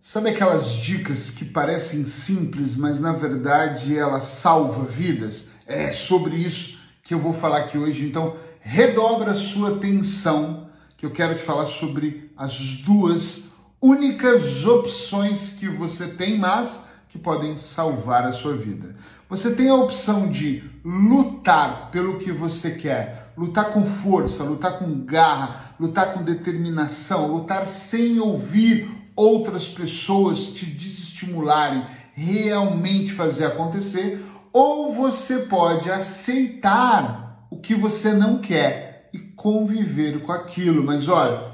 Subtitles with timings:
[0.00, 5.48] Sabe aquelas dicas que parecem simples, mas na verdade ela salva vidas?
[5.66, 8.06] É sobre isso que eu vou falar aqui hoje.
[8.06, 13.48] Então, redobra sua atenção, que eu quero te falar sobre as duas
[13.82, 18.94] únicas opções que você tem, mas que podem salvar a sua vida.
[19.28, 25.04] Você tem a opção de lutar pelo que você quer, lutar com força, lutar com
[25.04, 31.84] garra, lutar com determinação, lutar sem ouvir outras pessoas te desestimularem,
[32.14, 40.30] realmente fazer acontecer, ou você pode aceitar o que você não quer e conviver com
[40.30, 40.84] aquilo.
[40.84, 41.52] Mas olha,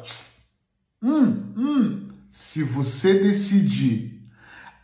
[1.02, 4.28] hum, hum, se você decidir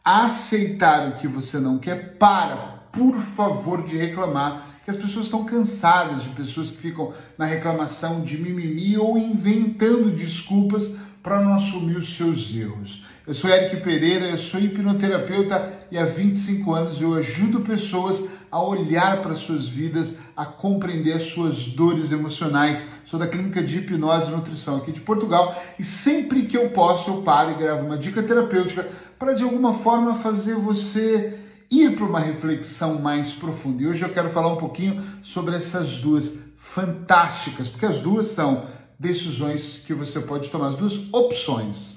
[0.02, 5.44] aceitar o que você não quer, para, por favor, de reclamar que as pessoas estão
[5.44, 10.90] cansadas de pessoas que ficam na reclamação de mimimi ou inventando desculpas
[11.22, 13.02] para não assumir os seus erros.
[13.26, 18.60] Eu sou Eric Pereira, eu sou hipnoterapeuta e há 25 anos eu ajudo pessoas a
[18.62, 22.82] olhar para suas vidas, a compreender as suas dores emocionais.
[23.04, 27.10] Sou da clínica de hipnose e nutrição aqui de Portugal e sempre que eu posso
[27.10, 31.38] eu paro e gravo uma dica terapêutica para de alguma forma fazer você
[31.70, 33.82] ir para uma reflexão mais profunda.
[33.82, 38.64] E hoje eu quero falar um pouquinho sobre essas duas fantásticas, porque as duas são
[39.00, 41.96] decisões que você pode tomar, as duas opções.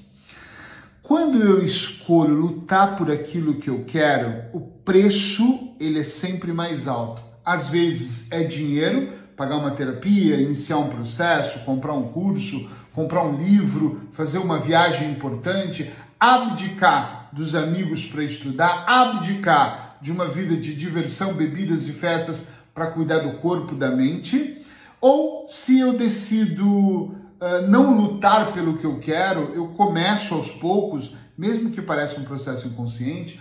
[1.02, 6.88] Quando eu escolho lutar por aquilo que eu quero, o preço ele é sempre mais
[6.88, 7.22] alto.
[7.44, 13.36] Às vezes é dinheiro, pagar uma terapia, iniciar um processo, comprar um curso, comprar um
[13.36, 20.74] livro, fazer uma viagem importante, abdicar dos amigos para estudar, abdicar de uma vida de
[20.74, 24.64] diversão, bebidas e festas para cuidar do corpo, da mente.
[25.04, 31.14] Ou se eu decido uh, não lutar pelo que eu quero, eu começo aos poucos,
[31.38, 33.38] mesmo que pareça um processo inconsciente,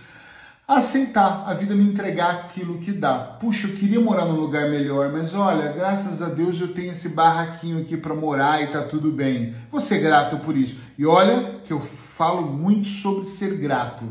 [0.67, 3.17] a aceitar a vida me entregar aquilo que dá.
[3.39, 7.07] Puxa, eu queria morar num lugar melhor, mas olha, graças a Deus eu tenho esse
[7.07, 9.55] barraquinho aqui para morar e tá tudo bem.
[9.71, 10.75] Vou ser grato por isso.
[10.97, 14.03] E olha que eu falo muito sobre ser grato,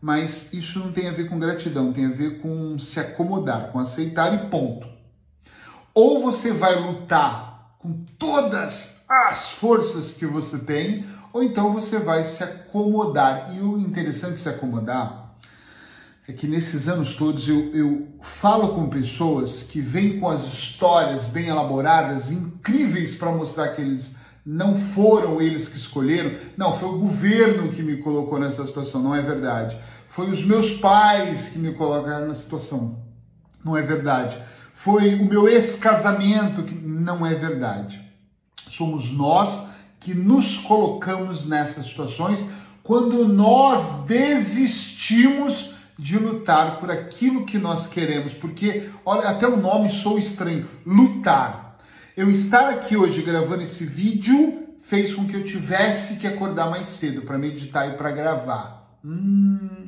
[0.00, 3.80] mas isso não tem a ver com gratidão, tem a ver com se acomodar, com
[3.80, 4.91] aceitar e ponto.
[5.94, 12.24] Ou você vai lutar com todas as forças que você tem, ou então você vai
[12.24, 13.54] se acomodar.
[13.54, 15.34] E o interessante de se acomodar
[16.26, 21.26] é que nesses anos todos eu, eu falo com pessoas que vêm com as histórias
[21.26, 24.16] bem elaboradas, incríveis para mostrar que eles
[24.46, 26.32] não foram eles que escolheram.
[26.56, 29.02] Não, foi o governo que me colocou nessa situação.
[29.02, 29.78] Não é verdade.
[30.08, 33.02] Foi os meus pais que me colocaram na situação.
[33.64, 34.40] Não é verdade
[34.74, 38.00] foi o meu ex-casamento, que não é verdade.
[38.68, 39.68] Somos nós
[40.00, 42.44] que nos colocamos nessas situações
[42.82, 49.88] quando nós desistimos de lutar por aquilo que nós queremos, porque olha, até o nome
[49.88, 51.78] sou estranho, lutar.
[52.16, 56.88] Eu estar aqui hoje gravando esse vídeo fez com que eu tivesse que acordar mais
[56.88, 58.96] cedo para meditar e para gravar.
[59.04, 59.84] Hum,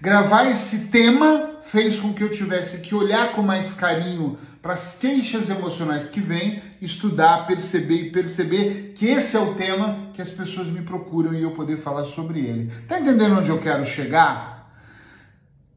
[0.00, 4.98] gravar esse tema fez com que eu tivesse que olhar com mais carinho para as
[4.98, 10.30] queixas emocionais que vêm, estudar, perceber e perceber que esse é o tema que as
[10.30, 12.70] pessoas me procuram e eu poder falar sobre ele.
[12.86, 14.60] Tá entendendo onde eu quero chegar?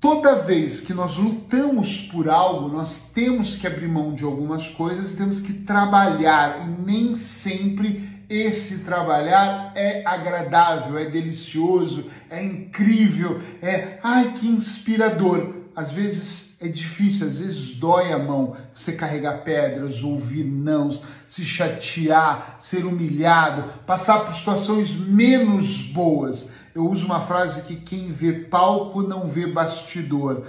[0.02, 5.12] Toda vez que nós lutamos por algo, nós temos que abrir mão de algumas coisas
[5.12, 13.42] e temos que trabalhar, e nem sempre esse trabalhar é agradável, é delicioso, é incrível,
[13.62, 19.44] é ai que inspirador às vezes é difícil, às vezes dói a mão você carregar
[19.44, 26.50] pedras, ouvir nãos, se chatear, ser humilhado, passar por situações menos boas.
[26.74, 30.46] Eu uso uma frase que quem vê palco não vê bastidor.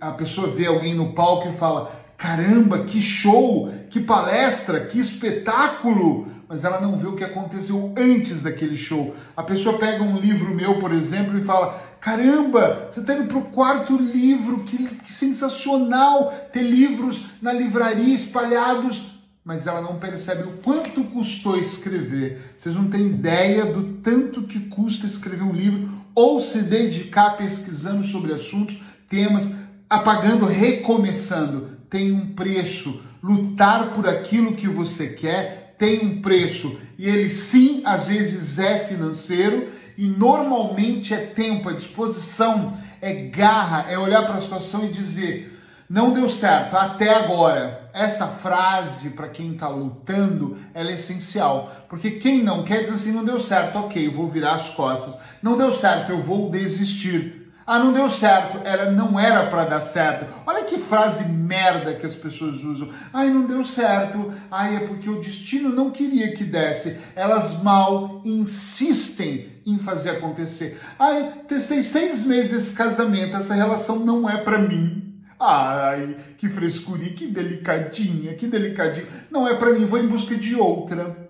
[0.00, 6.37] A pessoa vê alguém no palco e fala: caramba, que show, que palestra, que espetáculo!
[6.48, 9.14] Mas ela não vê o que aconteceu antes daquele show.
[9.36, 13.38] A pessoa pega um livro meu, por exemplo, e fala: Caramba, você está indo para
[13.38, 19.02] o quarto livro, que, que sensacional ter livros na livraria espalhados,
[19.44, 22.54] mas ela não percebe o quanto custou escrever.
[22.56, 28.02] Vocês não têm ideia do tanto que custa escrever um livro ou se dedicar pesquisando
[28.04, 29.52] sobre assuntos, temas,
[29.88, 31.76] apagando, recomeçando.
[31.90, 33.02] Tem um preço.
[33.22, 36.78] Lutar por aquilo que você quer tem um preço.
[36.98, 43.90] E ele sim, às vezes é financeiro e normalmente é tempo, é disposição, é garra,
[43.90, 45.56] é olhar para a situação e dizer:
[45.88, 47.88] Não deu certo até agora.
[47.94, 51.72] Essa frase, para quem está lutando, ela é essencial.
[51.88, 55.18] Porque quem não quer dizer assim, não deu certo, ok, vou virar as costas.
[55.42, 57.47] Não deu certo, eu vou desistir.
[57.70, 60.24] Ah, não deu certo, ela não era para dar certo.
[60.46, 62.88] Olha que frase merda que as pessoas usam.
[63.12, 64.32] Ai, não deu certo.
[64.50, 66.96] Ai, é porque o destino não queria que desse.
[67.14, 70.80] Elas mal insistem em fazer acontecer.
[70.98, 75.20] Ai, testei seis meses esse casamento, essa relação não é para mim.
[75.38, 79.06] Ai, que frescurinha, que delicadinha, que delicadinha.
[79.30, 81.28] Não é para mim, vou em busca de outra.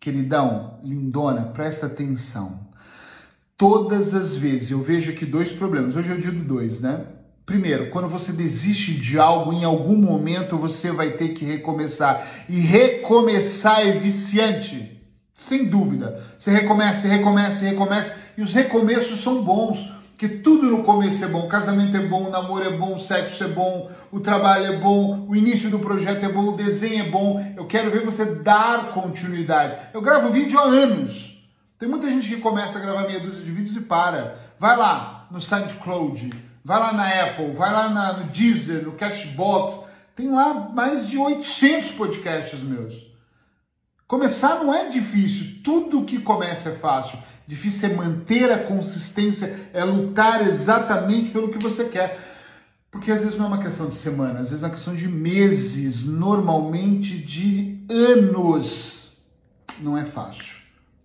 [0.00, 2.63] Queridão, lindona, presta atenção
[3.56, 4.70] todas as vezes.
[4.70, 5.96] Eu vejo aqui dois problemas.
[5.96, 7.04] Hoje é o dia do dois, né?
[7.46, 12.26] Primeiro, quando você desiste de algo, em algum momento você vai ter que recomeçar.
[12.48, 14.98] E recomeçar é viciante,
[15.34, 16.22] sem dúvida.
[16.38, 18.16] Você recomeça, recomeça, recomeça.
[18.38, 19.78] E os recomeços são bons,
[20.12, 21.44] porque tudo no começo é bom.
[21.44, 24.78] O casamento é bom, o namoro é bom, o sexo é bom, o trabalho é
[24.78, 27.44] bom, o início do projeto é bom, o desenho é bom.
[27.54, 29.76] Eu quero ver você dar continuidade.
[29.92, 31.33] Eu gravo vídeo há anos.
[31.78, 34.38] Tem muita gente que começa a gravar meia dúzia de vídeos e para.
[34.58, 36.30] Vai lá no SoundCloud,
[36.64, 39.80] vai lá na Apple, vai lá na, no Deezer, no Cashbox.
[40.14, 43.04] Tem lá mais de 800 podcasts meus.
[44.06, 47.18] Começar não é difícil, tudo que começa é fácil.
[47.46, 52.18] Difícil é manter a consistência, é lutar exatamente pelo que você quer.
[52.90, 55.08] Porque às vezes não é uma questão de semanas, às vezes é uma questão de
[55.08, 59.12] meses, normalmente de anos.
[59.80, 60.63] Não é fácil.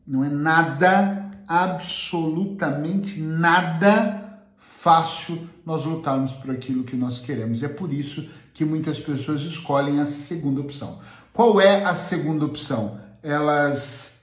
[0.10, 7.62] Não é nada, absolutamente nada fácil nós lutarmos por aquilo que nós queremos.
[7.62, 11.00] É por isso que muitas pessoas escolhem a segunda opção.
[11.32, 13.00] Qual é a segunda opção?
[13.22, 14.18] Elas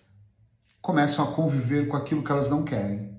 [0.82, 3.14] começam a conviver com aquilo que elas não querem.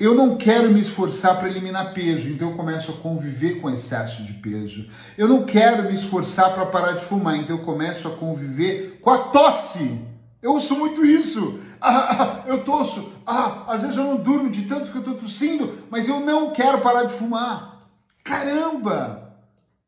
[0.00, 4.22] Eu não quero me esforçar para eliminar peso, então eu começo a conviver com excesso
[4.22, 4.88] de peso.
[5.18, 9.10] Eu não quero me esforçar para parar de fumar, então eu começo a conviver com
[9.10, 10.15] a tosse.
[10.46, 11.58] Eu ouço muito isso.
[11.80, 13.12] Ah, eu tosso.
[13.26, 16.52] Ah, às vezes eu não durmo de tanto que eu estou tossindo, mas eu não
[16.52, 17.80] quero parar de fumar.
[18.22, 19.34] Caramba!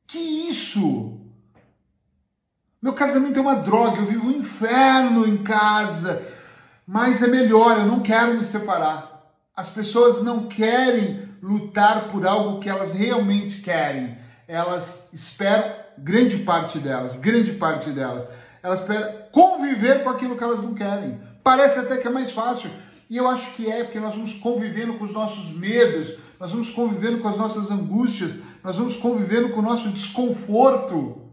[0.04, 1.20] Que isso?
[2.82, 6.26] Meu casamento é uma droga, eu vivo um inferno em casa,
[6.84, 9.32] mas é melhor, eu não quero me separar.
[9.54, 14.18] As pessoas não querem lutar por algo que elas realmente querem.
[14.48, 18.26] Elas esperam, grande parte delas, grande parte delas,
[18.60, 21.20] elas esperam conviver com aquilo que elas não querem.
[21.42, 22.70] Parece até que é mais fácil.
[23.10, 26.68] E eu acho que é, porque nós vamos convivendo com os nossos medos, nós vamos
[26.70, 28.32] convivendo com as nossas angústias,
[28.62, 31.28] nós vamos convivendo com o nosso desconforto.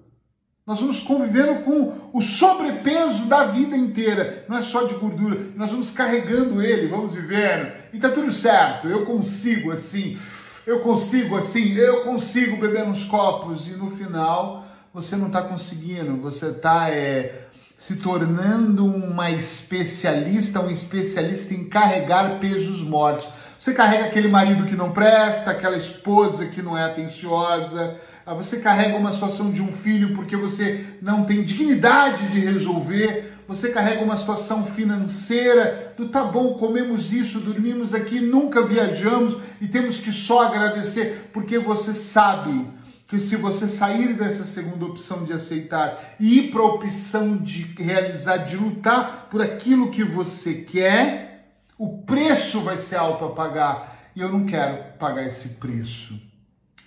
[0.66, 4.46] Nós vamos convivendo com o sobrepeso da vida inteira.
[4.50, 5.40] Não é só de gordura.
[5.56, 7.72] Nós vamos carregando ele, vamos vivendo.
[7.94, 8.88] E tá tudo certo.
[8.88, 10.18] Eu consigo assim.
[10.66, 11.74] Eu consigo assim.
[11.76, 13.68] Eu consigo beber uns copos.
[13.68, 16.18] E no final, você não está conseguindo.
[16.18, 17.45] Você está é,
[17.78, 23.28] se tornando uma especialista, um especialista em carregar pesos mortos.
[23.58, 27.96] Você carrega aquele marido que não presta, aquela esposa que não é atenciosa,
[28.26, 33.34] ah, você carrega uma situação de um filho porque você não tem dignidade de resolver,
[33.48, 39.68] você carrega uma situação financeira do tá bom, comemos isso, dormimos aqui, nunca viajamos e
[39.68, 42.68] temos que só agradecer porque você sabe
[43.08, 47.64] que se você sair dessa segunda opção de aceitar e ir para a opção de
[47.78, 54.12] realizar, de lutar por aquilo que você quer, o preço vai ser alto a pagar.
[54.16, 56.20] E eu não quero pagar esse preço.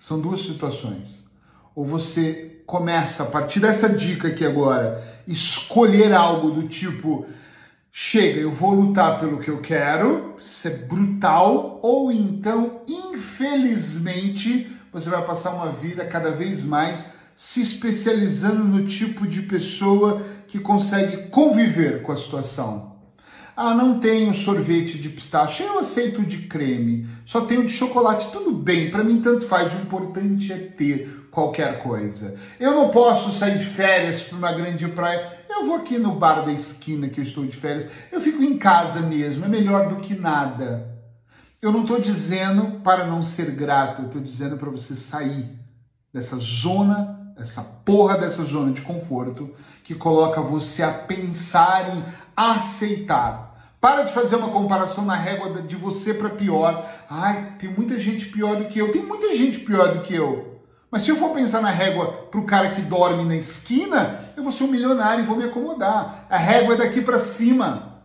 [0.00, 1.22] São duas situações.
[1.75, 7.26] Ou você começa, a partir dessa dica aqui agora, escolher algo do tipo:
[7.92, 15.09] chega, eu vou lutar pelo que eu quero, isso é brutal, ou então, infelizmente, você
[15.11, 17.04] vai passar uma vida cada vez mais
[17.35, 22.97] se especializando no tipo de pessoa que consegue conviver com a situação.
[23.57, 27.07] Ah, não tenho sorvete de pistache, eu aceito de creme.
[27.25, 29.73] Só tenho de chocolate, tudo bem, para mim tanto faz.
[29.73, 32.37] O importante é ter qualquer coisa.
[32.59, 35.38] Eu não posso sair de férias para uma grande praia.
[35.49, 37.88] Eu vou aqui no bar da esquina que eu estou de férias.
[38.11, 40.98] Eu fico em casa mesmo, é melhor do que nada.
[41.60, 45.58] Eu não estou dizendo para não ser grato, eu estou dizendo para você sair
[46.14, 52.04] dessa zona, essa porra dessa zona de conforto que coloca você a pensar em
[52.36, 53.74] aceitar.
[53.80, 56.88] Para de fazer uma comparação na régua de você para pior.
[57.10, 58.92] Ai, tem muita gente pior do que eu.
[58.92, 60.60] Tem muita gente pior do que eu.
[60.88, 64.44] Mas se eu for pensar na régua para o cara que dorme na esquina, eu
[64.44, 66.24] vou ser um milionário e vou me acomodar.
[66.30, 67.98] A régua é daqui para cima.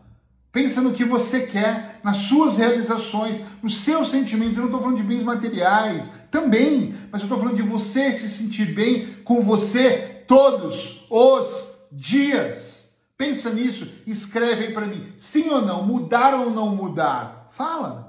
[0.54, 4.56] Pensa no que você quer, nas suas realizações, nos seus sentimentos.
[4.56, 8.30] Eu não estou falando de bens materiais, também, mas eu estou falando de você se
[8.30, 12.86] sentir bem com você todos os dias.
[13.18, 15.12] Pensa nisso, escreve aí para mim.
[15.18, 15.84] Sim ou não?
[15.84, 17.48] Mudar ou não mudar?
[17.50, 18.03] Fala.